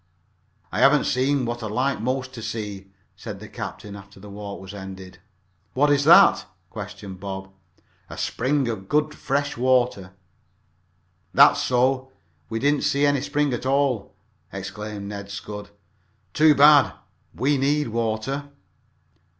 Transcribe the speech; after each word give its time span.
"I 0.71 0.79
haven't 0.79 1.03
seen 1.03 1.45
what 1.45 1.61
I'd 1.61 1.69
like 1.69 2.01
most 2.01 2.33
to 2.33 2.41
see," 2.41 2.89
said 3.15 3.39
the 3.39 3.47
captain, 3.47 3.95
after 3.95 4.19
the 4.19 4.31
walk 4.31 4.59
was 4.59 4.73
ended. 4.73 5.19
"What 5.75 5.91
is 5.91 6.05
that?" 6.05 6.47
questioned 6.71 7.19
Bob. 7.19 7.51
"A 8.09 8.17
spring 8.17 8.67
of 8.67 8.89
good, 8.89 9.13
fresh 9.13 9.57
water." 9.57 10.13
"That's 11.35 11.61
so 11.61 12.11
we 12.49 12.57
didn't 12.57 12.81
see 12.81 13.05
any 13.05 13.21
spring 13.21 13.53
at 13.53 13.67
all!" 13.67 14.15
exclaimed 14.51 15.07
Ned 15.07 15.29
Scudd. 15.29 15.69
"Too 16.33 16.55
bad! 16.55 16.93
We 17.35 17.59
need 17.59 17.89
water." 17.89 18.49